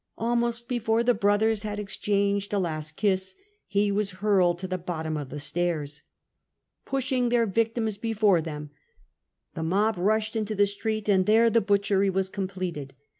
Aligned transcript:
Almost 0.17 0.67
before 0.67 1.03
the 1.03 1.13
brothers 1.13 1.61
had 1.61 1.79
exchanged 1.79 2.51
a 2.53 2.57
last 2.57 2.95
kiss 2.95 3.35
he 3.67 3.91
was 3.91 4.13
hurled 4.13 4.57
to 4.57 4.67
the 4.67 4.79
bottom 4.79 5.15
of 5.15 5.29
the 5.29 5.39
stairs. 5.39 6.01
Pushing 6.85 7.29
their 7.29 7.45
victims 7.45 7.99
before 7.99 8.41
them 8.41 8.71
the 9.53 9.61
mob 9.61 9.99
rushed 9.99 10.35
into 10.35 10.55
the 10.55 10.65
street, 10.65 11.07
and 11.07 11.27
there 11.27 11.51
the 11.51 11.61
butchery 11.61 12.09
was 12.09 12.29
completed. 12.29 12.95